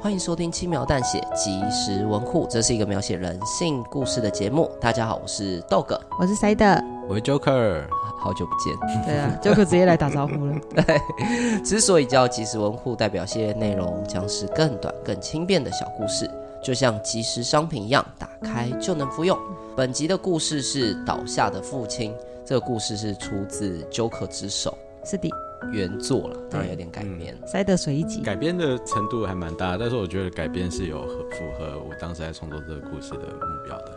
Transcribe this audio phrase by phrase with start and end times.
[0.00, 4.70] 欢迎收听《轻描淡写即时文库》，这是一个描写人性故事的节目。
[4.80, 7.82] 大家好，我是豆哥，我是塞德，我是 Joker，
[8.16, 9.04] 好久不见。
[9.04, 10.54] 对啊，Joker 直接来打招呼了。
[10.86, 11.00] 对，
[11.64, 16.30] 之所以叫即时文库，代表系列内容将是更短、更轻便的小故事，
[16.62, 19.36] 就像即时商品一样，打开就能服用。
[19.74, 22.14] 本集的故事是倒下的父亲，
[22.46, 25.28] 这个故事是出自 Joker 之手，是的。
[25.72, 27.36] 原作了，当然有点改编。
[27.46, 33.92] 塞得水一集，改编的程度还蛮大，但是我觉得改编是有符合我当时在创作这个故事的目标的，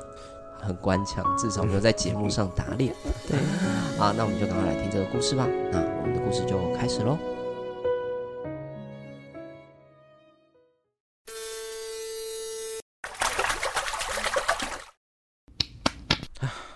[0.62, 2.94] 很官腔，至少没有在节目上打脸。
[3.28, 3.40] 对，
[3.98, 5.48] 好，那我们就赶快来听这个故事吧。
[5.72, 7.18] 那我们的故事就开始喽。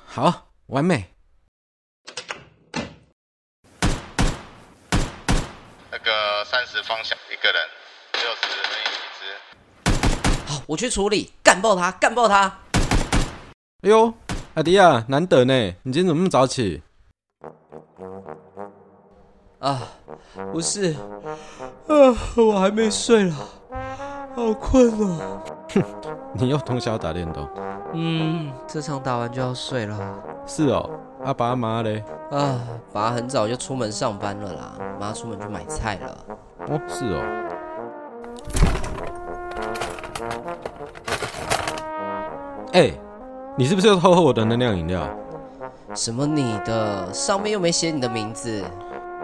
[0.05, 1.05] 好，完美。
[6.47, 7.59] 三十方向一个人，
[8.13, 10.53] 六十人一只。
[10.53, 12.59] 好，我去处理，干爆他，干爆他！
[13.81, 14.13] 哎呦，
[14.53, 16.83] 阿迪亚，难得呢，你今天怎么那么早起？
[19.57, 19.81] 啊，
[20.51, 20.93] 不是，
[21.87, 23.35] 啊，我还没睡了，
[24.35, 25.41] 好困哦。
[25.73, 25.83] 哼，
[26.37, 27.49] 你又通宵打电动？
[27.95, 30.23] 嗯，这场打完就要睡了。
[30.45, 30.87] 是哦，
[31.23, 32.03] 阿爸阿妈嘞？
[32.29, 32.61] 啊，
[32.93, 36.25] 爸很早就出门上班了啦，妈出门去买菜了。
[36.67, 37.21] 哦，是哦。
[42.73, 42.99] 哎、欸，
[43.55, 45.07] 你是不是又偷喝我的能量饮料？
[45.93, 47.13] 什么你的？
[47.13, 48.63] 上面又没写你的名字。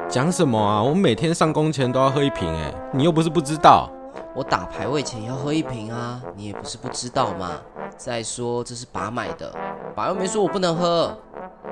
[0.08, 0.82] 讲什么啊？
[0.82, 3.90] 我每天上工前都要喝一瓶，哎，你又不是不知道。
[4.34, 7.52] 我打排位前要喝一瓶啊，你也不是不知道嘛。
[7.98, 9.54] 再说这是爸买的，
[9.94, 11.18] 爸又没说我不能喝。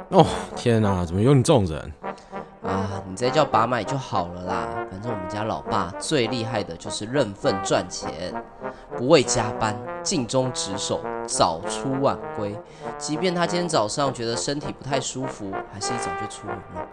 [0.09, 0.25] 哦，
[0.55, 1.93] 天哪，怎么有你这种人？
[2.69, 4.67] 啊，你直接叫爸买就好了啦。
[4.91, 8.33] 反正我们家老爸最厉害的就是认份赚钱，
[8.97, 12.55] 不畏加班，尽忠职守，早出晚归。
[12.97, 16.87] 即便他今天早上觉得身体不太舒服，还是一早就出门了。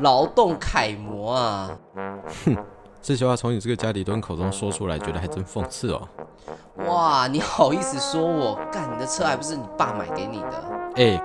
[0.00, 1.70] 劳动楷模啊！
[2.44, 2.56] 哼，
[3.00, 6.08] 这句话从你这个家里蹲口中说出来，觉得还真讽刺哦。
[6.86, 8.58] 哇，你好意思说我？
[8.72, 10.64] 干，你的车还不是你爸买给你的？
[10.96, 11.22] 哎、欸，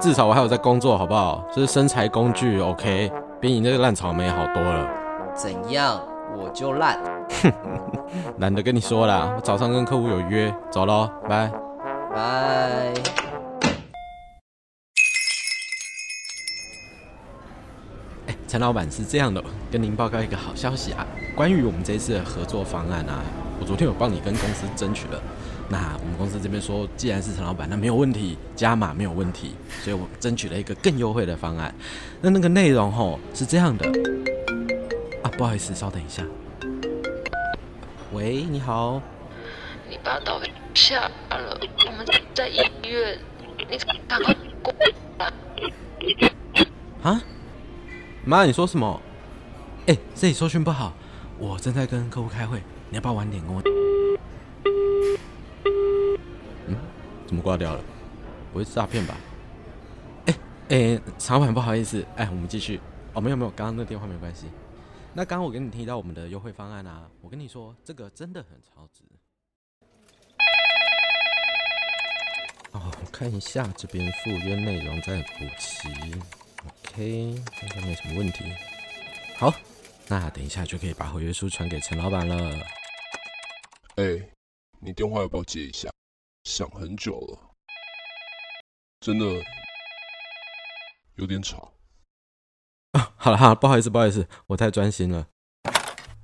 [0.00, 1.44] 至少我还有在工作，好不好？
[1.54, 4.90] 这是生财工具，OK，比你那个烂草莓好多了。
[5.32, 6.02] 怎样？
[6.36, 6.98] 我就烂？
[7.40, 7.52] 哼，
[8.38, 11.48] 懒得跟你说啦，我早上跟客户有约，走喽，拜
[12.12, 12.92] 拜。
[18.26, 21.06] 哎，陈老板是这样的，跟您报告一个好消息啊，
[21.36, 23.22] 关于我们这次的合作方案啊。
[23.60, 25.22] 我昨天有帮你跟公司争取了，
[25.70, 31.74] 那我们公司这边说，既然是陈老板，那没有问题，加码没有问题，所以我争取了一个更优惠的方案。
[32.22, 33.86] 那那个内容吼是这样的
[35.22, 36.24] 啊，不好意思，稍等一下。
[38.12, 39.02] 喂，你好。
[39.90, 40.40] 你爸到
[40.72, 42.56] 下了，我们在医
[42.86, 43.18] 院，
[43.70, 43.76] 你
[44.08, 44.90] 赶快过来。
[47.02, 47.22] 啊？
[48.24, 49.00] 妈，你说什么？
[49.86, 50.94] 哎、欸，这里收讯不好，
[51.38, 52.62] 我正在跟客户开会。
[52.88, 53.62] 你要不要晚点跟我？
[57.28, 57.84] 怎么挂掉了？
[58.50, 59.14] 不会是诈骗吧？
[60.26, 60.34] 哎、
[60.68, 62.80] 欸、哎，常、欸、板不好意思，哎、欸，我们继续。
[63.12, 64.46] 哦，没有没有，刚刚那电话没关系。
[65.12, 69.04] 那刚刚我跟你提到我们的优惠方案啊，我跟你说，这个真的很超值。
[72.72, 75.88] 哦，我看一下这边赴约内容再补齐。
[76.66, 77.44] OK，应
[77.74, 78.54] 该没什么问题。
[79.36, 79.52] 好，
[80.06, 82.54] 那等一下就可以把合约书传给陈老板了。
[83.96, 84.28] 哎、欸，
[84.80, 85.90] 你电话要不要接一下？
[86.48, 87.38] 响很久了，
[89.00, 89.26] 真的
[91.16, 91.74] 有点吵。
[92.92, 95.26] 啊，好了哈，不好意思，不好意思，我太专心了。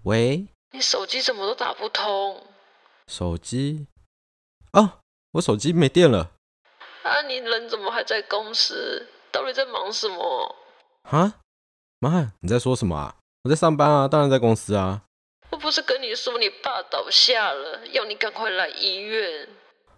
[0.04, 0.46] 喂？
[0.70, 2.42] 你手机怎么都打不通？
[3.06, 3.86] 手机？
[4.72, 5.00] 哦，
[5.32, 6.32] 我手机没电了。
[7.02, 9.06] 啊，你人怎么还在公司？
[9.30, 10.56] 到底在忙什么？
[11.02, 11.40] 啊？
[11.98, 13.16] 妈，你在说什么啊？
[13.42, 15.02] 我在上班啊，当然在公司啊。
[15.50, 19.48] 我不是跟你说你爸倒下了，要你赶快来医院。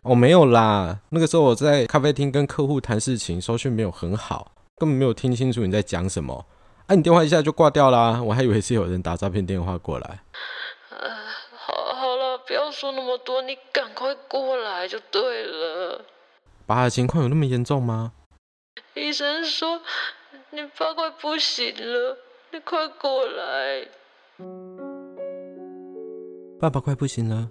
[0.08, 6.46] 哦，没有啦，那个时候我在咖啡厅跟客户谈事情，收讯没有很好，根本没有听清楚你在讲什么。
[6.86, 10.20] 哎、啊，你电话一下就挂掉啦，我还以为是有人打诈骗电话过来。
[10.90, 11.10] 呃，
[11.56, 16.04] 好，好了，不要说那么多，你赶快过来就对了。
[16.66, 18.12] 爸的情况有那么严重吗？
[18.94, 19.80] 医生说
[20.50, 22.16] 你爸快不行了，
[22.52, 23.88] 你快过来。
[26.60, 27.48] 爸爸快不行了。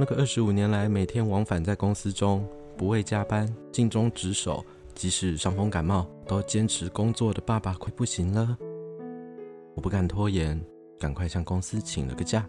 [0.00, 2.42] 那个二十五年来每天往返在公司中，
[2.74, 4.64] 不畏加班，尽忠职守，
[4.94, 8.56] 即使伤风感冒都坚持工作的爸爸快不行了。
[9.74, 10.58] 我不敢拖延，
[10.98, 12.48] 赶快向公司请了个假，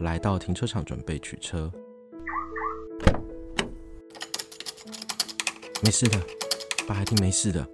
[0.00, 1.70] 来到停车场准备取车。
[5.84, 6.18] 没事的，
[6.88, 7.64] 爸一定没事的。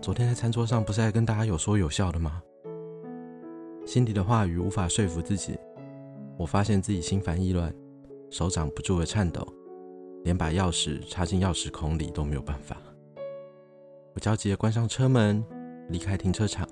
[0.00, 2.40] 昨天在餐桌上不是还跟大家有说有笑的吗？
[3.84, 5.58] 心底的话语无法说服自己，
[6.38, 7.74] 我发现自己心烦意乱。
[8.30, 9.46] 手掌不住的颤抖，
[10.24, 12.76] 连把钥匙插进钥匙孔里都没有办法。
[14.14, 15.44] 我焦急地关上车门，
[15.88, 16.66] 离开停车场，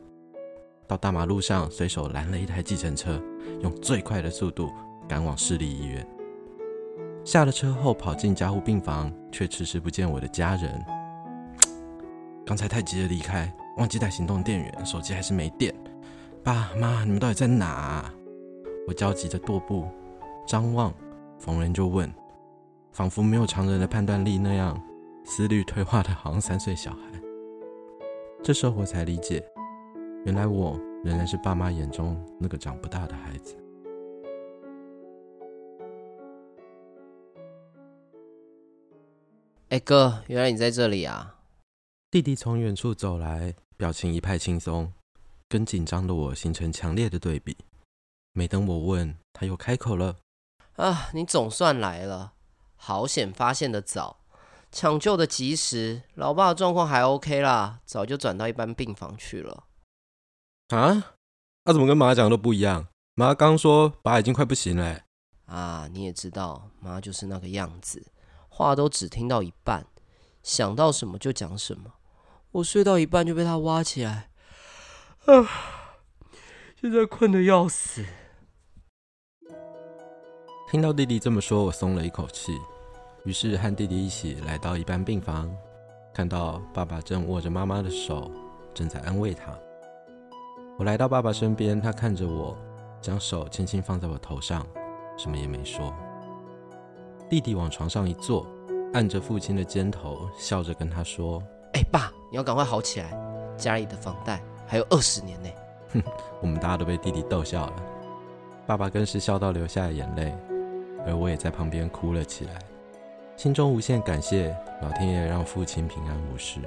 [0.86, 3.22] 到大马路上随手拦了一台计程车，
[3.60, 4.70] 用最快的速度
[5.08, 6.06] 赶往市立医院。
[7.24, 10.84] 下了车后，跑进加护病房，却迟迟不见我的家人。
[12.44, 15.74] 刚才太急着离开，忘记带行动电源，手机还是没电。
[16.42, 18.12] 爸妈，你们到底在哪？
[18.86, 19.86] 我焦急地踱步，
[20.46, 20.92] 张望。
[21.44, 22.10] 逢人就问，
[22.90, 24.82] 仿佛没有常人的判断力那样，
[25.26, 26.98] 思虑退化的好像三岁小孩。
[28.42, 29.46] 这时候我才理解，
[30.24, 33.54] 原来我仍然是爸妈眼中那个长不大的孩子。
[39.68, 41.40] 哎哥，原来你在这里啊！
[42.10, 44.90] 弟弟从远处走来，表情一派轻松，
[45.46, 47.54] 跟紧张的我形成强烈的对比。
[48.32, 50.16] 没等我问，他又开口了。
[50.76, 52.32] 啊，你总算来了，
[52.76, 54.18] 好险发现的早，
[54.72, 59.64] 抢救的及时，老爸的状况还 OK 啦，早就转到一般病房去了。
[60.68, 61.14] 啊？
[61.66, 62.88] 那、啊、怎么跟妈讲的都不一样？
[63.14, 65.02] 妈刚说爸已经快不行了。
[65.46, 68.10] 啊，你也知道，妈就是那个样子，
[68.48, 69.86] 话都只听到一半，
[70.42, 71.92] 想到什么就讲什么。
[72.50, 74.30] 我睡到一半就被他挖起来，
[75.26, 75.48] 啊，
[76.80, 78.04] 现在困得要死。
[80.74, 82.52] 听到弟弟这么说，我松了一口气，
[83.22, 85.48] 于是和弟弟一起来到一般病房，
[86.12, 88.28] 看到爸爸正握着妈妈的手，
[88.74, 89.56] 正在安慰她。
[90.76, 92.58] 我来到爸爸身边，他看着我，
[93.00, 94.66] 将手轻轻放在我头上，
[95.16, 95.94] 什么也没说。
[97.30, 98.44] 弟弟往床上一坐，
[98.94, 101.40] 按着父亲的肩头，笑着跟他说
[101.74, 103.16] ：“哎，爸，你要赶快好起来，
[103.56, 105.48] 家里的房贷还有二十年呢。”
[105.94, 106.02] 哼，
[106.42, 107.76] 我们大家都被弟弟逗笑了，
[108.66, 110.36] 爸爸更是笑到流下了眼泪。
[111.06, 112.58] 而我也在旁边哭了起来，
[113.36, 116.60] 心中无限感谢老天爷让父亲平安无事。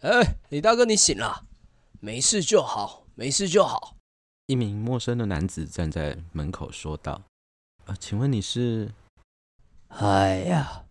[0.00, 1.44] 哎，李大哥，你醒了，
[2.00, 3.94] 没事就好，没事就好。
[4.46, 7.20] 一名陌生的男子站在门口说道
[7.86, 8.90] ：“啊，请问你是？”
[9.88, 10.84] 哎呀，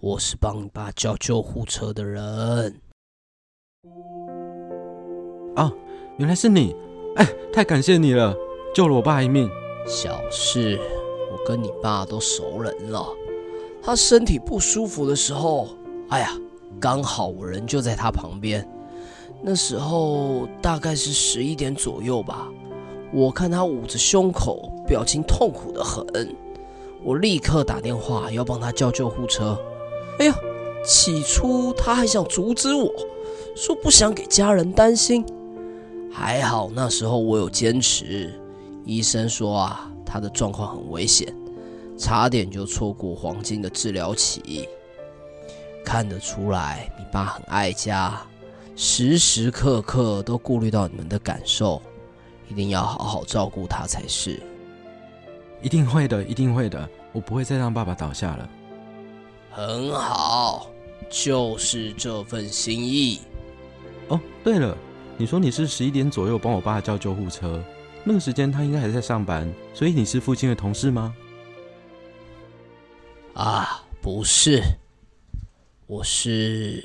[0.00, 2.80] 我是帮你爸叫救护车的人。
[5.56, 5.72] 哦。
[6.18, 6.74] 原来是你，
[7.16, 8.34] 哎，太感谢你了，
[8.74, 9.50] 救了我爸一命。
[9.86, 10.80] 小事，
[11.30, 13.06] 我跟你爸都熟人了。
[13.82, 15.68] 他身体不舒服的时候，
[16.08, 16.32] 哎呀，
[16.80, 18.66] 刚好我人就在他旁边。
[19.42, 22.48] 那时候大概是十一点左右吧，
[23.12, 26.02] 我看他捂着胸口，表情痛苦得很。
[27.04, 29.58] 我立刻打电话要帮他叫救护车。
[30.18, 30.34] 哎呀，
[30.82, 32.90] 起初他还想阻止我，
[33.54, 35.22] 说不想给家人担心。
[36.18, 38.32] 还好那时候我有坚持，
[38.86, 41.30] 医生说啊，他的状况很危险，
[41.98, 44.66] 差点就错过黄金的治疗期。
[45.84, 48.18] 看得出来你爸很爱家，
[48.74, 51.82] 时时刻刻都顾虑到你们的感受，
[52.48, 54.42] 一定要好好照顾他才是。
[55.60, 58.48] 一定会的，一定会的，我不会再让爸爸倒下了。
[59.50, 60.68] 很好，
[61.10, 63.20] 就是这份心意。
[64.08, 64.74] 哦，对了。
[65.18, 67.62] 你说你是十一点左右帮我爸叫救护车，
[68.04, 71.14] 那个时间他应该还在上班，所以你是父亲的同事吗？
[73.32, 74.62] 啊，不是，
[75.86, 76.84] 我是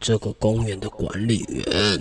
[0.00, 2.00] 这个公园的管理员。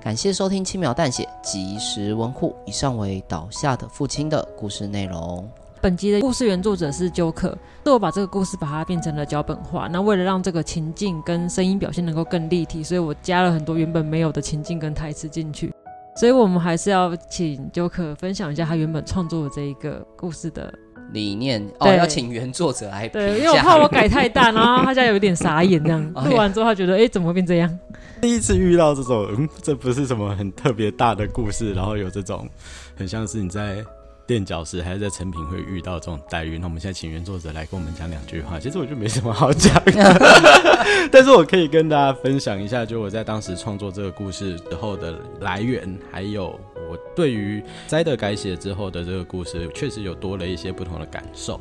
[0.00, 5.50] 感谢收听轻描淡写即时文库，以上为倒下的父亲的故事内容。
[5.86, 9.86] 本集的故事原作者是 Joker，是我把这个故事把它变成了脚本化。
[9.86, 15.72] 那为了让这个情境跟声音表现能够更立体，所以我加了很多原本没有的情境跟台词进去。
[16.16, 20.74] 所以我们还是要请 Joker 分享一下他原本创作的这一个故事的
[21.12, 21.64] 理念。
[21.78, 23.06] 哦，要请原作者来。
[23.06, 26.02] 对，因为我怕我改太大，然后他家有点傻眼这样。
[26.28, 27.78] 录完之后，他觉得哎、欸，怎么会变这样？
[28.20, 32.48] 第一次遇到这种，嗯，这不是什么很特别大的故事，然后有这种
[32.96, 33.84] 很像是你在。
[34.26, 38.58] 垫脚石还是在成品会遇到这种待遇，那我们现在请原作者来跟我们讲两句话。
[38.58, 40.16] 其实我就没什么好讲的，
[41.12, 46.58] 但是我可以跟大家分享一下，就我在当时创作这个故事之后的来源，还有
[46.90, 51.60] 我对于摘的改写之后的这个故事，确实有多了一些不同的感受。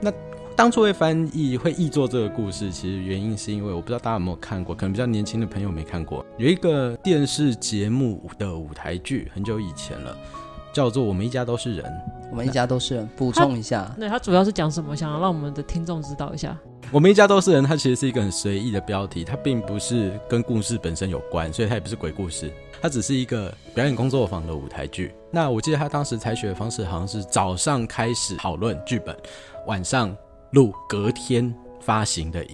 [0.00, 0.12] 那
[0.56, 10.16] 当初会翻译、会译作这个故事，其实原因是因为我不知道大家有没有看过，可能比较年轻的朋友没看过，有一个电视节目的舞台剧，很久以前了。
[10.74, 12.02] 叫做我们一家都是人，
[12.32, 13.08] 我们一家都是人。
[13.16, 14.94] 补充一下，对，它主要是讲什么？
[14.96, 16.58] 想要让我们的听众知道一下。
[16.90, 22.52] 我们一家都是人，它其实是一个很随意的标题，它并不是跟故事本身有关，所以它也不是鬼故事，
[22.82, 25.14] 它只是一个表演工作坊的舞台剧。
[25.30, 29.16] 那我记得他当时采取的方式好像是早上开始讨论剧本，
[29.66, 30.14] 晚上
[30.50, 32.50] 录，隔天发行的影，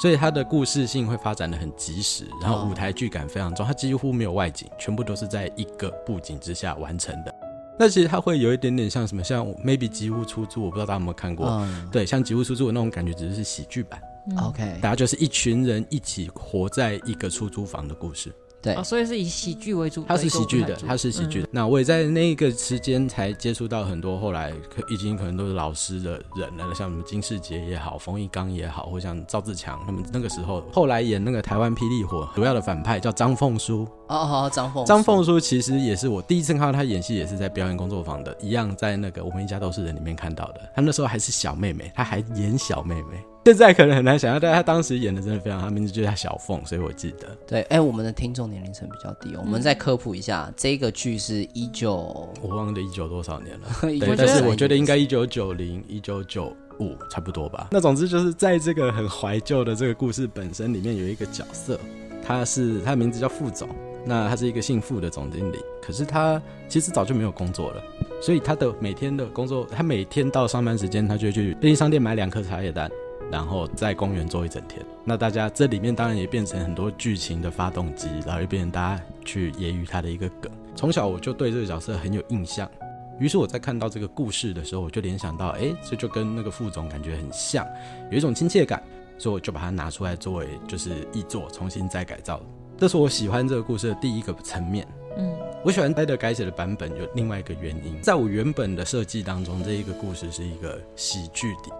[0.00, 7.34] 所以它的故事性会发展的很及时，然后舞台剧感非常重，它几乎没有外景，全部都是在一个布景之下完成的。
[7.78, 11.48] 那其实它会有一点点像什么，像 maybe 吉屋出租，我不知道大家有没有看过。
[11.48, 14.00] 嗯、对，像吉屋出租的那种感觉，只是是喜剧版。
[14.38, 18.32] OK，大家就是一群人一起活在一个出租房的故事。
[18.62, 20.04] 对、哦，所以是以喜剧为主。
[20.04, 21.46] 他是喜剧的，他是喜剧的。
[21.46, 33.86] 嗯、那我也在那个时间才接触到很多后来可已经可能都是老师的人了，像什么金士杰也好，冯翊纲也好，或像赵自强他们那个时候后来演那个台湾霹雳火，主要的反派叫张凤书。
[34.08, 40.60] 哦哦，张凤张凤书其实也是我第一次看到他演戏，也是在表演工作坊的，一样在那个我们一家都是人里面看到的。
[40.76, 43.24] 他那时候还是小妹妹，他还演小妹妹。
[43.52, 47.26] 现在可能很难想象，但他当时演的真的非常好，他名字就叫小凤，所以我记得。
[47.46, 57.68] 对，哎、欸，我们的听众年龄层比较低，我们再科普一下，嗯、这个剧是一九，我忘了一九多少年了， 对，但是我觉得应该一九九零、一九九五差不多吧。
[57.72, 61.78] 那总之就是在这个很怀旧的这个故事本身里面，有一个角色，
[62.24, 63.68] 他是他的名字叫副总，
[64.06, 67.82] 那他是一个姓傅的总经理，可是他其实早就没有工作了，
[68.22, 72.88] 所以他的每天的工作，他每天到上班时间，他就去便利商店买两颗茶叶蛋。
[73.32, 80.52] 然后在公园坐一整天，那大家这里面当然也变成很多剧情的发动机，然后又变成大家去揶揄他的一个梗。
[80.76, 82.70] 从小我就对这个角色很有印象，
[83.18, 87.66] 于是我在看到这个故事的时候，我就联想到，哎，这就跟那个副总感觉很像，
[88.10, 88.82] 有一种亲切感，
[89.16, 92.38] 所以我就把它拿出来作为就是译作，重新再改造。
[92.76, 94.86] 这是我喜欢这个故事的第一个层面。
[95.16, 95.34] 嗯，
[95.64, 101.70] 我喜欢呆的改写的版本有另外一个原因，在我原本的设计当中，这一个故事是一个喜剧底，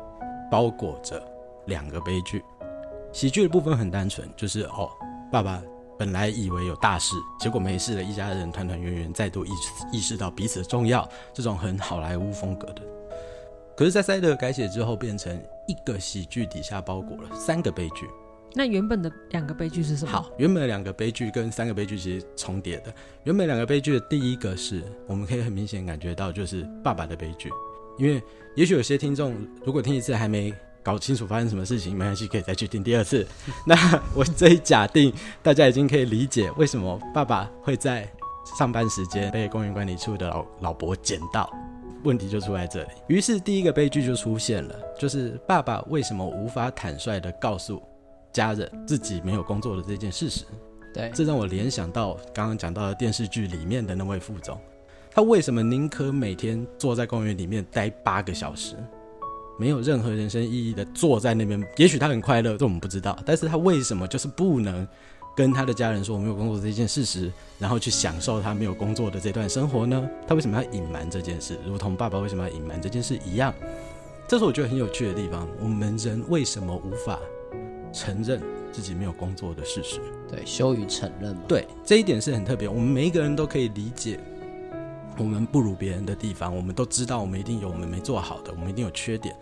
[0.50, 1.22] 包裹着。
[1.66, 2.42] 两个悲剧，
[3.12, 4.90] 喜剧的部分很单纯，就是哦，
[5.30, 5.62] 爸爸
[5.98, 9.50] 本来以为有大事，结果没事了，一家人团团圆圆，再度意
[9.92, 12.82] 意识到彼此的重要，这种很好莱坞风格的。
[13.76, 18.08] 可是，在塞德改写之后，变成一个喜剧底下包裹了三个悲剧。
[18.54, 20.10] 那原本的两个悲剧是什么？
[20.10, 22.92] 好，原本的两个悲剧跟三个悲剧其实重叠的。
[23.24, 27.50] 原本两个悲剧的第一个是我们可以很明显感觉到，就是爸爸的悲剧，
[27.98, 28.22] 因为
[28.56, 30.52] 也许有些听众如果听一次还没。
[30.82, 33.26] 搞清楚发生什么事情，没关系，可以再去听第二次。
[33.66, 33.76] 那
[34.14, 35.12] 我这一假定，
[35.42, 38.08] 大家已经可以理解为什么爸爸会在
[38.58, 41.48] 上班时间被公园管理处的老老伯捡到，
[42.02, 42.88] 问题就出在这里。
[43.06, 47.80] 于是第一个悲剧就出现了，就是爸爸为什么无法坦率的告诉
[48.32, 50.44] 家人自己没有工作的这件事实？
[50.92, 54.58] 对，这让我联想到刚刚讲到的电视剧里面的那位副总，
[55.10, 58.76] 他为什么宁可每天坐在公园里面待八个小时？
[59.58, 63.18] 没有任何人生意义的坐在那边，也许他很快乐，这我们不知道。
[63.24, 64.86] 但是他为什么就是不能
[65.36, 70.08] 跟他的家人说我没有工作这件事实，然后去享受他没有工作的这段生活呢？
[70.26, 71.58] 他为什么要隐瞒这件事？
[71.66, 73.54] 如同爸爸为什么要隐瞒这件事一样，
[74.26, 75.48] 这是我觉得很有趣的地方。
[75.60, 77.18] 我们人为什么无法
[77.92, 78.42] 承认
[78.72, 80.00] 自己没有工作的事实？
[80.30, 81.36] 对，羞于承认。
[81.46, 82.68] 对，这一点是很特别。
[82.68, 84.18] 我们每一个人都可以理解。
[85.18, 89.36] 我们不如别人的地方，我们都知道，我们一定有我们没做好的，我们一定有缺点。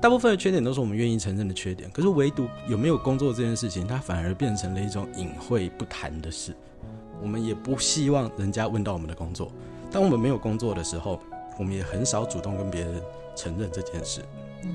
[0.00, 1.88] 大部分的缺点都是我们愿意承认的缺点。
[1.90, 6.54] 可是唯独有没有工作这件事情，它反而变成了一种隐晦不谈的事。
[7.22, 9.52] 我们也不希望人家问到我们的工作。
[9.92, 11.20] 当我们没有工作的时候，
[11.56, 13.00] 我们也很少主动跟别人
[13.36, 14.22] 承认这件事。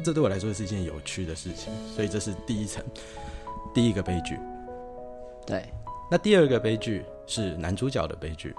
[0.02, 1.74] 这对我来说是一件有趣的事情。
[1.94, 2.82] 所以这是第一层，
[3.74, 4.40] 第一个悲剧。
[5.46, 5.66] 对，
[6.10, 8.56] 那第二个悲剧是男主角的悲剧。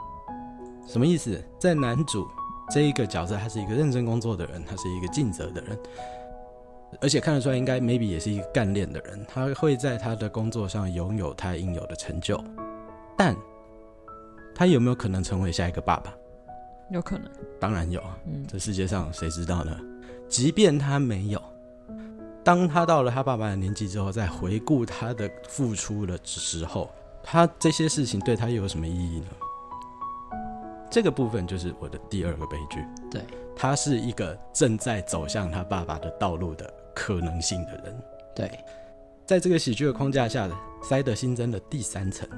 [0.89, 1.39] 什么意思？
[1.59, 2.27] 在男主
[2.71, 5.79] 这一个角色，他是一个认真工作的人，他是一个尽责的人，
[6.99, 9.23] 而且看得出来，应该 maybe 也是一个干练的人。
[9.29, 12.43] 他会在他的工作上拥有他应有的成就，
[13.19, 13.37] 但
[14.55, 16.13] 他有没有可能成为下一个爸爸？
[16.91, 17.31] 有可能，
[17.61, 18.17] 当然有啊。
[18.25, 19.79] 嗯，这世界上谁知道呢？
[20.27, 21.43] 即便他没有，
[22.43, 26.91] 当他到了他爸爸的年纪之后，再回顾他的付出的时候，
[27.23, 29.27] 他这些事情对他又有什么意义呢？
[30.91, 32.85] 这个部分就是我的第二个悲剧。
[33.11, 33.23] 对，
[33.55, 38.03] 他是一个正在走向他爸爸的道路的可能性的人。
[38.35, 38.59] 对，
[39.27, 40.49] 在这个喜剧的框架下，
[40.83, 42.29] 塞德新增了第三层。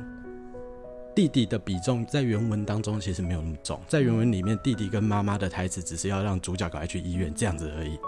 [1.15, 7.99] 弟弟的比重在原文当中其实没有那么重，在原文里面，弟弟跟妈妈的台词只是要让主角赶快去医院这样子而已，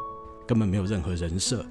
[0.47, 1.67] 根本没有任何人设。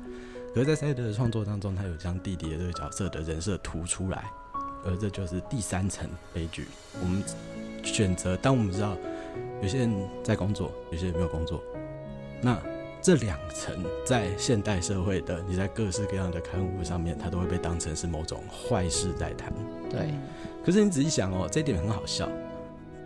[0.53, 4.29] 可是，在塞德的创作当中，他有将弟弟的这个角色的人设突出来，
[4.85, 6.67] 而这就是第三层悲剧。
[7.01, 7.23] 我们
[7.83, 8.97] 选择，当我们知道
[9.61, 11.61] 有些人在工作，有些人没有工作，
[12.41, 12.59] 那
[13.01, 19.51] 这两层在现代社会的你在各式各样的刊物上面，它都会被当成是某种坏事在谈。
[19.89, 20.09] 对。
[20.63, 22.29] 可是你仔细想哦，这一点很好笑。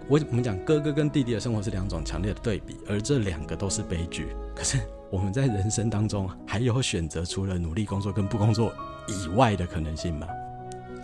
[0.08, 4.36] 我我们讲哥哥跟弟弟的生活是两种强烈的对比，而这两个都是悲剧。
[4.55, 4.77] 可是
[5.10, 8.74] 我们在人生当中还有选择除了努力工作跟不工作
[9.08, 10.27] 以外的可能性吗？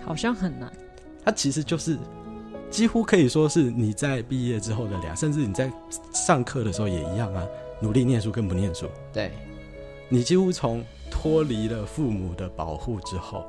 [0.04, 0.72] 好像很难。
[1.24, 1.98] 它其实就是
[2.72, 5.72] 几乎可以说是你在毕业之后的俩，甚至你在
[6.14, 7.46] 上课的时候也一样啊，
[7.82, 8.88] 努力念书跟不念书。
[9.12, 9.32] 对，
[10.08, 13.46] 你几乎从脱离了父母的保护之后。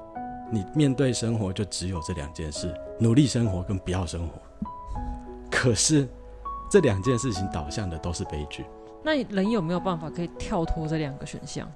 [0.51, 4.35] 你面对生活就只有这两件事：努力生活跟不要生活。
[5.51, 6.07] 可是
[6.71, 8.67] 这两件事情导向的都是悲剧。
[9.03, 11.67] 那人有没有办法可以跳脱这两个选项？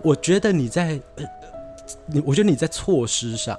[0.00, 1.24] 我觉得你在呃，
[2.06, 3.58] 你我觉得你在措施上，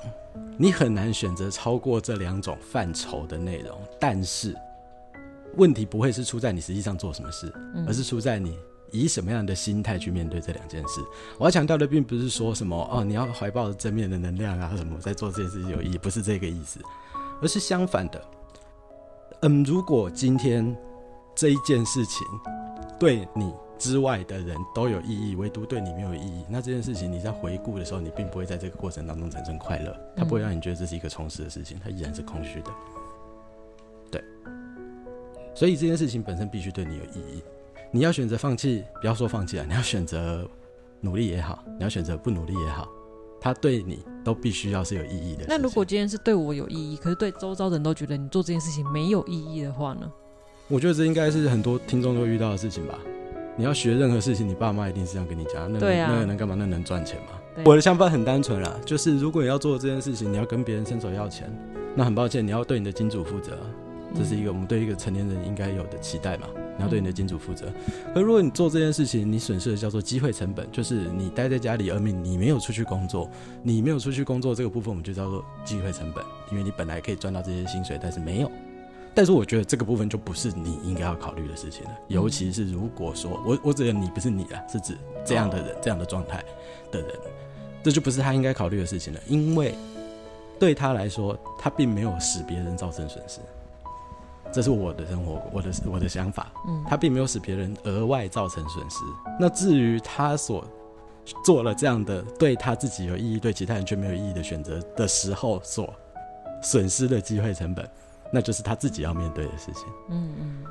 [0.62, 3.76] 你很难选择超过这两种范畴的内容。
[4.00, 4.56] 但是
[5.58, 7.52] 问题不会是出在你实际上做什么事，
[7.88, 8.56] 而是出在你。
[8.94, 11.00] 以什么样的心态去面对这两件事？
[11.40, 16.80] 我要强调的并不是说什么哦，你要怀抱正面的能量啊，什么在做这件事情有意义，不是这个意思，
[17.42, 18.22] 而是相反的。
[19.44, 20.76] 嗯，如果今天
[21.34, 22.28] 这一件事情
[23.00, 32.72] 对你之外的人都有意义，唯独对你没有意义，那这件事情你在回顾的时候，你并不会在这个过程当中产生快乐，它不会让你觉得这是一个充实的事情，它依然是空虚的。
[34.12, 34.24] 对，
[35.56, 37.42] 所以这件事情本身必须对你有意义。
[37.90, 40.48] 你要选择放弃，不要说放弃啊，你要选择
[41.00, 42.88] 努力也好，你要选择不努力也好，
[43.42, 45.46] 它对你都必须要是有意义的。
[45.48, 50.12] 那如果今天是对我有意义，可是对周遭的人都觉得你做这件事情没有意义的话呢？
[50.68, 53.00] 我觉得这应该是很多听众都遇到的事情吧。
[53.62, 56.56] 你要学任何事情，你爸妈一定是这样跟你讲，那个、那个能干嘛？
[56.58, 57.62] 那能赚钱吗？
[57.64, 61.48] 我的想法很单纯啦，就是如果你要做这件事情，你要跟别人伸手要钱，
[61.96, 63.56] 那很抱歉，你要对你的金主负责。
[64.16, 66.48] 这是一个我们对一个成年人应该有的期待嘛？
[66.76, 67.68] 你要对你的金主负责。
[68.16, 73.30] 而如果你做这件事情，你损失的叫做机会成本，就是你待在家里，而你你没有出去工作，
[73.62, 78.52] 你没有出去工作这个部分，我们就叫做机会成本，因为你本来可以赚到这些薪水，但是没有。
[79.14, 86.44] 但是我觉得这个部分就不是你应该要考虑的事情了，尤其是如果说我我指的你不是你啊，是指这样的人这样的状态
[86.92, 87.10] 的人，
[87.84, 89.76] 这就不是他应该考虑的事情了，因为
[90.60, 93.40] 对他来说，他并没有使别人造成损失。
[94.54, 96.52] 这是我的生活，我的我的想法。
[96.68, 98.98] 嗯，他并没有使别人额外造成损失。
[99.40, 100.66] 那至于他所
[101.44, 105.94] 做了这样的对他自己有意义、对其他人却没有意义的选择的时候，所
[106.62, 107.90] 损失的机会成本，
[108.32, 109.84] 那就是他自己要面对的事情。
[110.10, 110.64] 嗯嗯，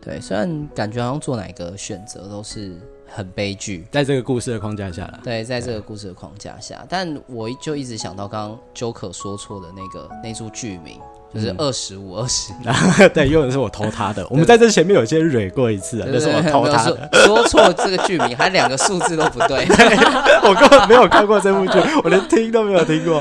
[0.00, 0.20] 对。
[0.20, 2.76] 虽然感觉好像做哪个选择都是
[3.06, 5.20] 很悲剧，在这个故事的框架下啦。
[5.22, 11.00] 对，在这个故事的框架下，但我就一直想到刚刚 Joker 说错的那个那组剧名。
[11.34, 12.52] 就是二十五二十，
[13.12, 14.26] 对，用的是我偷他的。
[14.30, 17.10] 我们在这前面有些蕊过一次啊，就是我偷他的。
[17.26, 19.66] 说错这个剧名，还两个数字都不对。
[20.48, 23.20] 我根本没有看过这部剧，我连听都没有听过。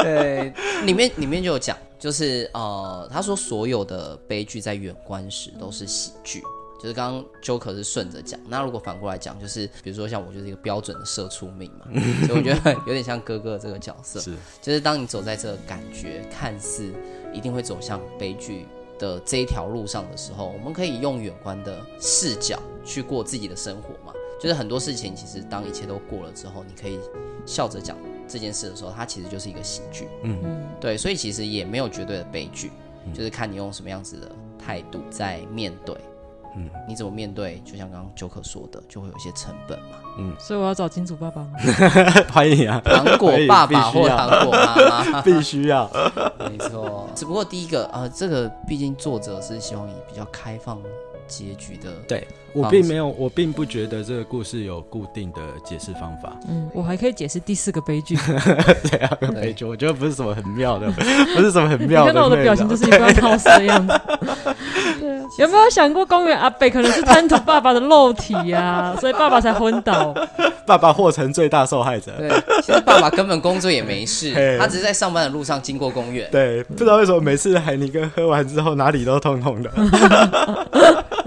[0.04, 0.52] 对，
[0.84, 6.42] 里面里面就有讲，就是呃，他说所有的悲剧在远观时都是喜剧。
[6.82, 11.84] 就是刚刚 Joker 是顺着讲，那如果反过来讲，就是比如说像我就是一个标准的社畜命嘛，
[12.26, 14.18] 所以我觉得有点像哥哥这个角色。
[14.18, 16.90] 是，就是当你走在这个感觉看似
[17.34, 18.64] 一定会走向悲剧
[18.98, 24.14] 的这一条路上的时候，我们可以用远观的视角去过自己的生活嘛。
[24.40, 26.98] 就是很多事情其实当一切都过了之后，你可以
[27.44, 27.94] 笑着讲
[28.30, 30.08] 这件事的时候，它其实就是一个喜剧。
[30.22, 32.70] 嗯嗯，对，所以其实也没有绝对的悲剧，
[33.12, 35.96] 就是看你用什么样子的态度在面对。
[36.56, 37.62] 嗯，你怎么面对？
[37.64, 39.98] 就像刚刚 Joker 说的，就会有一些成本嘛。
[40.18, 41.52] 嗯，所以我要找金主爸爸吗？
[42.32, 44.74] 欢迎啊， 糖果爸爸或糖果妈
[45.12, 45.88] 妈， 必须要。
[46.50, 50.82] 没错，只不过第一个啊、呃，这个毕竟作者是希望以比较开放
[51.30, 51.90] 结局的。
[52.08, 56.36] 对我并没有，我并不觉得这个故事有固定的解释方法。
[56.48, 58.16] 嗯，我还可以解释第四个悲剧。
[58.90, 60.90] 对啊， 悲剧，我觉得不是什么很妙的，
[61.36, 62.10] 不是什么很妙的。
[62.10, 64.00] 你看到我的表情就是一个要死的样子。
[64.98, 70.12] 对啊，有没有想过公园阿北可能是贪图爸爸的肉体呀、啊，所以爸爸才昏倒。
[70.66, 72.12] 爸爸或成最大受害者。
[72.18, 72.28] 对，
[72.62, 76.28] 其实爸爸根本工作也没事，他只是在上班的路上经过公园。
[76.30, 79.70] 对，不知道为什么每次海尼哥喝完之后哪里都痛痛的。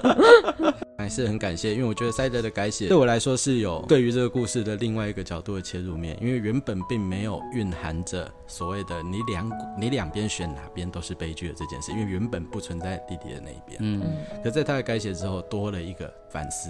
[0.98, 13.78] 还是很感谢，因为我觉得塞德的改写对我来说是有对于这个故事的另外一个角度的切入面，因为原本并没有蕴含着所谓的你两你两边选哪边都是悲剧的这件事，因为原本不存在弟弟的那一边。
[13.82, 14.02] 嗯，
[14.44, 16.70] 可在他的改写之后，多了一个反思，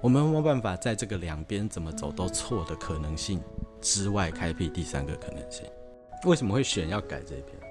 [0.00, 3.40] 我们有没有办法在这个两边怎么走都错的可能性
[3.80, 5.66] 之外，开辟第三个可能性？
[6.24, 7.63] 为什么会选要改这一篇？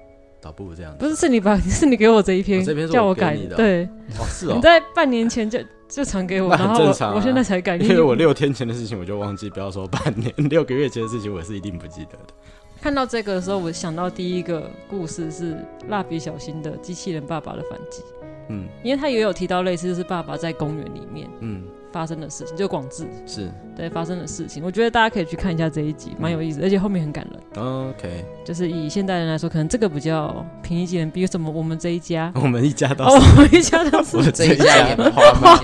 [0.44, 3.84] 倒不如这样子，不是是你把 是你给我这一篇，哦、这篇叫我改的，对，
[4.18, 12.34] 哦是哦，你在半年前就就传给我，然后我，我现在才改， 因为我六天前的事情我就忘记，不要说半年， 六个月前的事情我是一定不记得的。
[12.82, 15.56] 看到这个的时候，我想到第一个故事是
[15.88, 18.02] 蜡笔小新的机器人爸爸的反击，
[18.50, 21.62] 嗯，因为他也有提到类似，就是爸爸在公园里面，嗯。
[21.94, 27.64] 发生的事情就广志是对发生的事情，我觉得大家可以去看一下这一集，蛮有意思，而且后面很感人。
[27.64, 35.56] OK，就是以现代人来说，可能这个比较平易近人，比如什么我们这一家，我们一家都是，我们一家都是这一家也花吗？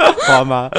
[0.26, 0.70] 花吗？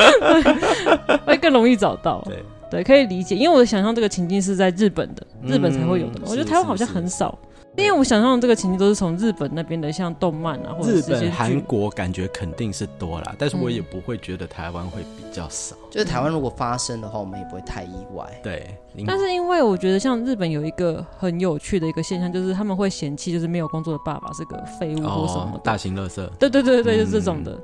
[1.24, 2.24] 会更容易找到。
[2.26, 6.20] 对对，可以理解，因为我想象这个情境是在日本的，日本才会有的。
[6.26, 7.38] 我觉得台湾好像很少。
[7.78, 15.76] 因为我想象这个情景都是从日本那边的，像动漫啊，或者是日本、韩国，感觉肯定是多啦，但是我也不会觉得台湾会比较少。
[15.76, 18.26] 嗯、就是台湾如果发生的话，我们也不会太意外。
[18.42, 26.26] 对，但是因为我觉得像日本有一个很有趣的一个现象，就是他们会嫌弃就是没有工作的爸爸是个废物或什么的、哦、大型垃圾。
[26.40, 27.52] 对对对对，就是这种的。
[27.52, 27.62] 嗯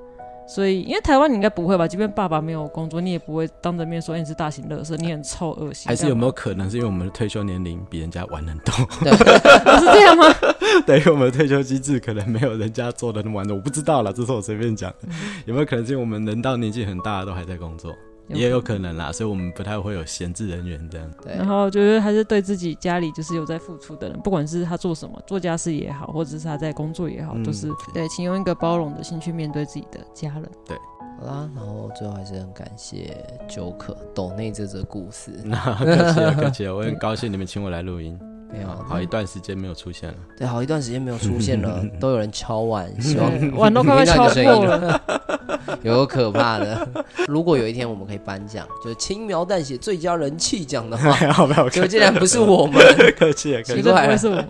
[0.53, 1.87] 所以，因为台湾你应该不会吧？
[1.87, 5.87] 即便爸爸没有工作，你也不会当着面说你是大型乐色，你很臭恶心。
[5.87, 8.73] 还是有没有可能是因为我们的退休年龄比人家晚 很多？
[9.01, 9.11] 对
[9.79, 10.25] 是这样吗？
[10.85, 14.97] 等于我们的退休机制可能没有人家做的那么完整，我不知道啦，这是我随便讲的。
[15.07, 15.13] 嗯、
[15.45, 17.95] 有没有可能是因为我们人到年纪很大都还在工作？
[18.33, 21.11] 也有可能啦，所以我们不太会有闲置人员这样。
[21.23, 30.49] 对，然后就是还是对自己家里就是有在付出的人，不管是他做什么，做家事也好，或者是他在工作也好，都、嗯就是对，请用一个包容的心去面对自己的家人。
[30.65, 30.77] 对。
[31.19, 33.15] 好啦，然后最后还是很感谢
[33.47, 35.31] Joker 抖内这则故事。
[35.43, 38.17] 那客气了，客气了， 我很高兴你们请我来录音。
[38.51, 40.15] 没有，好一段时间没有出现了。
[40.37, 45.01] 对，好一段时间没有出现了， 都有人敲碗，希望碗都快快敲破了，
[45.83, 46.87] 有可怕的。
[47.27, 52.83] 如果有一天我们可以颁奖，就是轻描淡写最佳人气奖的话，没有没有，就竟然不是我们，
[53.17, 54.47] 客气了，奇怪，不是我们。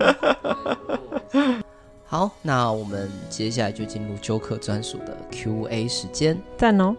[2.06, 6.94] 好，那我们接下来就进入 Joker 专属的 Q&A 时间，赞哦。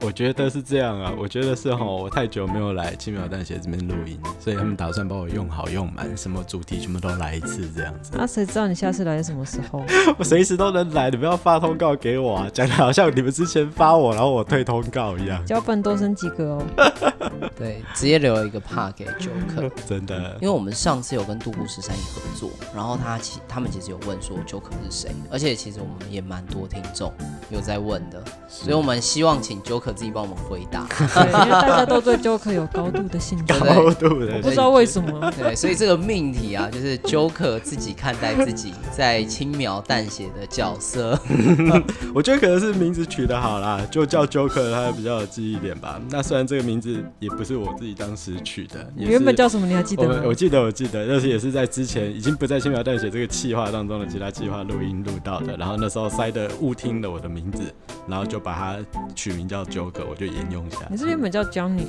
[0.00, 8.12] 我觉得是这样啊，我觉得是哈，我太久没有来轻描淡写这边录音，所以他们打算把我用好用满，什么主题全部都来一次这样子。
[8.14, 9.84] 那谁知道你下次来是什么时候？
[10.16, 15.44] 我随时都能来，你不要发通告给我啊，讲的好像你们之前发我，然后我退通告一样。
[15.44, 16.64] 脚本多生几个哦。
[17.56, 20.36] 对，直接留了一个 part 给 Joker，真的。
[20.40, 27.12] 因为我们上次有跟杜布十三姨合作，然后他其他们其实有问说 Joker 是谁，而且其实我们也蛮多听众
[27.50, 29.60] 有在问的，所以我们希望请
[29.92, 29.98] Joker。
[29.98, 35.30] 自己帮我们回答， 对，因为大家都对 Joker 有高度的兴趣，高度的，不知道为什么。
[35.32, 41.18] 对，所以这个命题啊，就是 Joker 自己看待自己在轻描淡写的角色。
[42.14, 46.00] 我觉得可能是名字取得好啦，就叫 Joker，他比较有记忆点吧。
[46.10, 49.66] 那虽然这个名字也不是我自己当时取的，你原本叫什么？
[49.66, 50.20] 你还记得吗？
[50.22, 55.56] 我，我记得，我记得，但是也是在之前已经不在轻描淡写这个企划当中的其他计划录音录到的。
[55.56, 57.62] 然后那时候塞的误听了我的名字，
[58.06, 58.76] 然后就把它
[59.14, 60.80] 取名叫 Joker，我就沿用一下。
[60.90, 61.86] 你是原本叫 Johnny？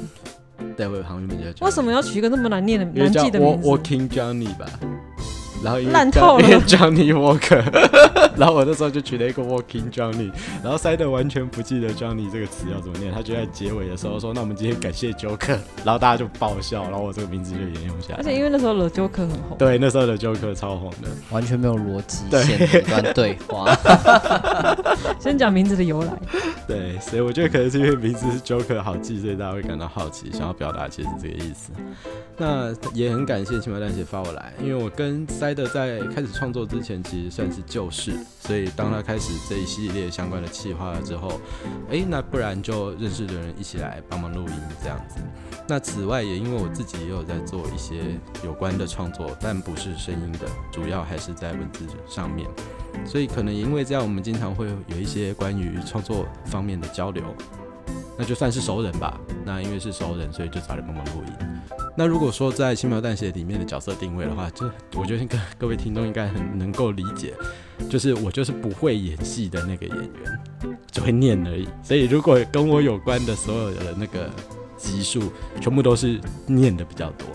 [1.28, 1.66] 本叫。
[1.66, 4.68] 为什么要取一个那么难念的、难记的名字我我 King Johnny 吧。
[5.62, 7.62] 然后烂透了，Johnny Walker，
[8.38, 10.32] 然后我那时候就取了一个 Walking Johnny，
[10.64, 18.20] 然后塞德完全不记得 Johnny 这个词要怎么念，他就在结尾的时候说：“那我们今天感谢 Joker。”然后大家就爆笑，然后我这个名字就沿用下来。
[18.20, 23.76] 而且因为那时候的 Joker 很红，对，那时候的 Joker 超红的，完全没有逻辑线的一段对话。
[25.20, 26.14] 先讲名字的由来，
[26.66, 31.72] 对，所以我觉得可能是因为名字是 Joker 好记，所以大家会感到好奇，想要表达其实这个意思。
[32.38, 35.49] 那也很感谢轻描淡血发我来，因为我跟塞。
[35.54, 41.40] 在开始创作之前，其实算是旧事，所以当他开始这一系列相关的企划了之后，
[41.90, 45.18] 哎，那不然就认识的人一起来帮忙录音这样子。
[45.68, 48.04] 那此外，也因为我自己也有在做一些
[48.44, 52.50] 有关的创作，但不是声音的，主要还是在文字上面，
[53.06, 57.24] 所以可能因为这样，我们经常会有一些关于创作方面的交流，
[58.18, 59.20] 那就算是熟人吧。
[59.46, 61.89] 那因为是熟人，所以就找人帮忙录音。
[62.00, 67.34] 那如果说在轻描淡写里面的角色定位的话，就我觉得各各位听众应该很能够理解，
[67.90, 71.68] 就是我就是不会演戏的那个演员，只会念而已。
[71.84, 74.32] 所以如果跟我有关的所有的那个。
[74.80, 77.28] 集数全部都是念的比较多，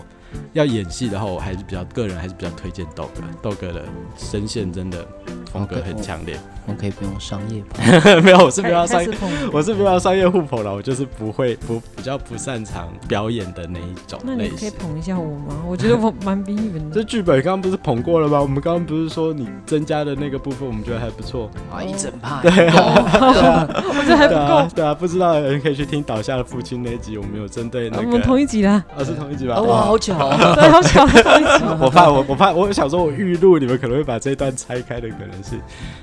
[0.53, 3.83] 要演戏的话，我还是比较个人还是比较推荐豆哥，豆哥的
[4.17, 5.05] 声线真的
[5.51, 6.37] 风格很强烈。
[6.67, 9.07] 我可以不用商业捧， 没有，我是不要商业，
[9.53, 10.73] 我是不要商业互捧了。
[10.73, 14.35] 我就是不会不比较不擅长表演的那一种类型。
[14.35, 15.61] 那你可以捧一下我吗？
[15.67, 16.95] 我觉得我蛮逼人的。
[16.95, 18.41] 这剧本刚刚不是捧过了吗？
[18.41, 22.41] 我们刚刚不是说你增加的那个部分，我们觉得还不错啊，一整派。
[22.49, 24.67] 对啊， 我觉得还不够。
[24.75, 28.03] 对啊，不知道的人可以去听倒下的父亲那一集，我们有针对那个。
[28.07, 28.83] 我们同一集啦。
[28.97, 29.61] 啊，是同一集吧？
[29.61, 30.24] 哇，好巧，
[31.79, 35.51] 我怕我我怕我想说，我预录你们可能会把这一段拆开的，可能是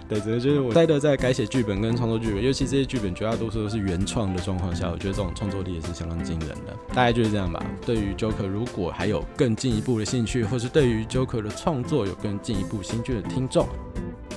[0.08, 1.32] 对，只是就是我在的在改。
[1.32, 6.76] 写剧本跟创作剧本，尤其这些剧本绝大多数都是原创的状况下，我觉得这种创作力也是相当惊人的。
[6.92, 7.64] 大概就是这样吧。
[7.86, 13.66] 对于 Joker，如果还有更进一步的兴趣，或是对于 Joker 的创作有更进一步兴趣的听众，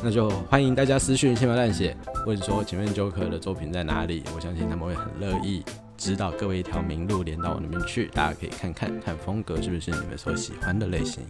[0.01, 4.23] 那就欢迎大家私讯轻描淡写问说，请问 Joker 的作品在哪里？
[4.33, 5.61] 我相信他们会很乐意
[5.97, 8.07] 指导各位一条明路，连到我那边去。
[8.13, 11.23] 大家可以看看看风格是不是你们所喜欢的类型。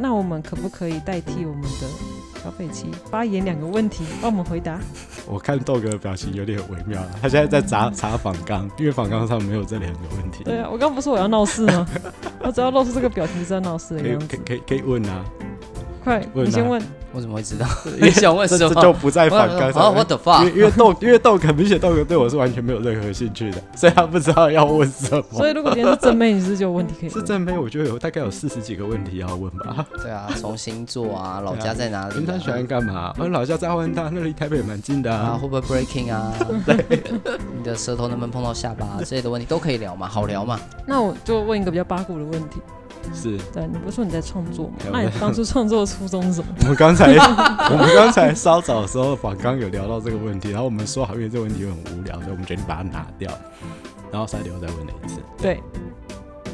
[0.00, 4.80] 那我们可不可以代替我们的小斐琪发言两个问题，帮我们回答？
[5.26, 10.42] 我看豆哥的表情有点微妙，他现在在查查访纲，因为访纲上没有这两个问题。
[10.44, 11.86] 对啊，我刚不是我要闹事吗？
[12.40, 14.26] 我只要露出这个表情是在闹事的样子。
[14.26, 15.24] 可以可以可以问啊，
[16.04, 16.80] 快，你先问。
[17.16, 17.64] 我怎么会知道？
[18.00, 18.74] 你想问什么？
[18.74, 19.94] 这就不再反纲上。
[19.94, 20.52] What the fuck？
[20.52, 25.22] 因为豆因为豆很明显，豆哥对我是完全没有任何兴趣的，所以他不知道要问什么。
[25.30, 27.20] 所以如果今天是正妹，你是就有问题可以问。
[27.20, 29.86] 是正妹，我觉得有大概有四十几个问题要问吧。
[30.02, 32.14] 对啊，从星座啊，老家在哪里？
[32.16, 33.14] 平常喜欢干嘛？
[33.16, 35.38] 我老家在万大，那离台北蛮近的啊。
[35.40, 36.34] 会不会 breaking 啊？
[36.66, 36.84] 对
[37.56, 38.98] 你的舌头能不能碰到下巴？
[39.04, 40.58] 这类的问题都可以聊嘛，好聊嘛。
[40.84, 42.60] 那我就问一个比较八股的问题。
[43.12, 44.74] 是对，你不是说你在创作吗？
[44.92, 46.54] 那你当初创作的初衷是什么？
[46.62, 53.30] 我们刚才我们刚才稍早的时候，访刚有聊到这个问题，然后我们说好，因为这个问题很无聊，所以我们决定把它拿掉，
[54.10, 55.20] 然后塞流再问了一次。
[55.38, 55.62] 对，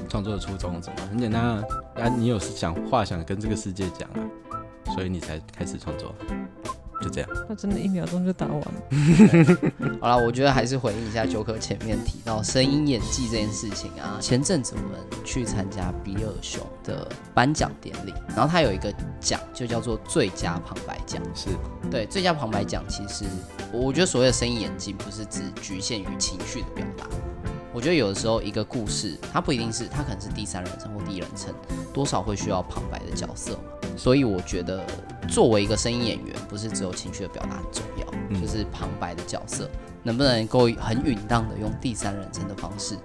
[0.09, 0.97] 创作的初衷什么？
[1.11, 1.63] 很简单啊，
[1.97, 4.21] 啊，你有想话想跟这个世界讲啊，
[4.95, 6.15] 所以你才开始创作。
[7.01, 9.99] 就这样，他真的一秒钟就打完了。
[10.01, 14.19] 好了，我觉得还是回应一下 Joker 前面提到声音演技这件事情啊。
[14.21, 21.21] 前阵子我们去参加比尔熊的颁奖典礼，然后他有一个奖就叫做最佳旁白奖。
[21.35, 21.49] 是
[21.91, 23.25] 对最佳旁白奖，其实
[23.73, 27.07] 我觉得所谓的声音演技不是只局限于情绪的表达。
[27.73, 31.55] 我觉得有的时候一个故事，它不一定是，它可能是第三人称或第一人称，
[31.95, 33.80] 多少会需要旁白的角色嘛。
[34.01, 34.83] 所以我觉得，
[35.29, 39.69] 作为一个声音演员，不是只有情绪的表达很重要，嗯、就是旁白的角色
[40.03, 42.97] 能不能够很允当的用第三人称的方式，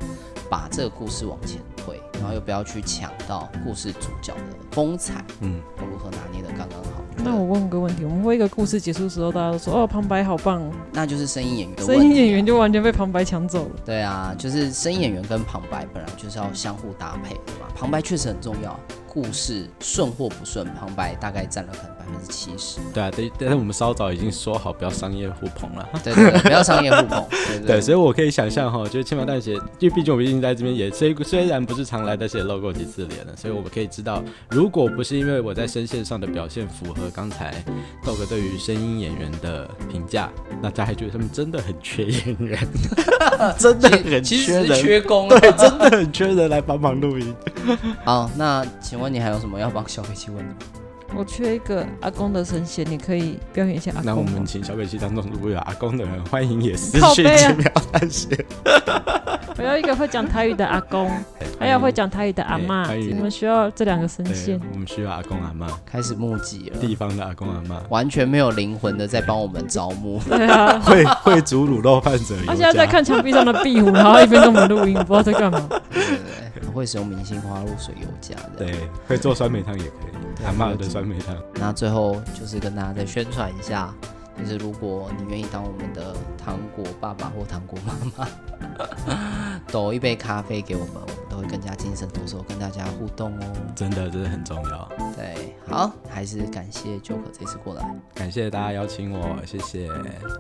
[0.49, 7.03] 把这个故事往前推，然后又不要去抢到故事主角的风采，嗯，如何拿捏的刚刚好。
[7.17, 13.71] 那我问个问题，我们会一个故事结束的时候，大家都说哦，旁白好棒哦，那就是声音演员的 问题，声音演员就完全被旁白抢走了。
[13.83, 18.79] 对啊，就是声音演员跟旁白本来就是要相互搭配的嘛，旁白确实很重要。
[19.15, 22.79] 故事顺或不顺，旁白大概占了可能百分之七十。
[22.93, 25.87] 对啊，对，但是我们稍早已经说好不要商业互捧了。
[26.03, 27.25] 对对对，不要商业互捧。
[27.65, 37.63] 对，所以我可以想象哈，就是轻描淡写，因为毕竟我们已经在这边也，虽虽然不是常来，但是也露过几次脸了，所以我们可以知道，如果不是因为我在声线上的表现符合刚才
[38.03, 40.29] 豆哥对于声音演员的评价，
[40.61, 42.59] 那大家还觉得他们真的很缺演员，
[43.57, 47.35] 真的很缺人，其实缺工，对，真的很缺人来帮忙录音。
[48.03, 50.84] 好，那请问你还有什么要帮小飞机问的吗？
[51.15, 54.05] 我缺一个阿公的神仙，你可以表演一下阿公。
[54.05, 58.45] 那我们请小北戏当中如果有阿公的人， 欢迎也私讯轻描淡写。
[59.57, 61.09] 我要一个会讲台语的阿公，
[61.57, 64.59] 还有会讲台语的阿妈，我们需要这两个神仙。
[64.73, 66.79] 我们需要阿公阿妈，开始募集了。
[66.79, 70.19] 地方的阿公阿妈，完全没有灵魂的在帮我们招募。
[70.27, 72.35] 对啊，会会煮卤肉饭者。
[72.45, 75.65] 他现在在看墙壁上的壁虎，然后一边跟我们录音，不知道在干嘛。
[75.89, 76.17] 对对
[76.61, 78.65] 对，会使用明星花露水油加的。
[78.65, 78.75] 对，
[79.07, 81.35] 会做酸梅汤也可以，阿妈的酸梅汤。
[81.55, 83.93] 那最后就是跟大家再宣传一下。
[84.37, 93.53] 就是如果你愿意当我们的糖果爸爸或糖果妈妈， 抖一杯咖啡给我们，我们都会更加精神抖擞跟大家互动哦。
[93.75, 94.89] 真的，真的很重要。
[95.15, 95.75] 对，好。
[95.75, 99.89] 好，还是感谢 Joker 这次过来，感谢大家邀请我，谢谢，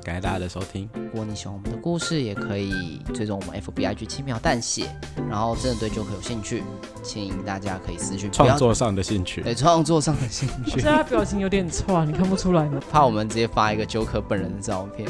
[0.01, 0.89] 感谢大家的收听。
[0.93, 4.89] 如果你喜欢我们的故事，也可以追踪我们 FBIG 轻描淡写。
[5.29, 6.63] 然后真的对 Joker 有兴趣，
[7.03, 10.79] 请大家可以私讯创作上的兴趣，对创作上的兴趣。
[10.79, 12.79] 现在表情有点差，你看不出来吗？
[12.89, 15.05] 怕我们直接发一个 Joker 本人的照片。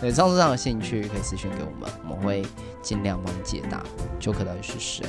[0.00, 2.44] 对创作上的兴趣可以私讯给我们，我们会
[2.82, 3.82] 尽量帮你解答
[4.20, 5.06] Joker 到底是谁。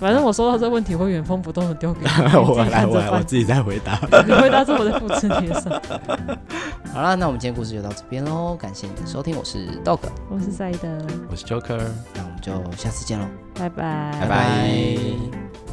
[0.00, 3.98] 反正我收到这个问题会原封不动的丢给你， 我来我来我自己再回答。
[4.26, 5.80] 你回答是我的复制贴上。
[6.92, 10.88] 好了，那我们今天故事就到这边喽，感谢你的收听，我是 Dog，我是赛德，
[11.30, 11.78] 我是 Joker，
[12.14, 15.65] 那我们就下次见喽，拜拜，拜拜。